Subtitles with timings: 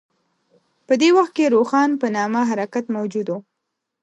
[0.87, 3.33] په دې وخت کې روښان په نامه حرکت موجود و.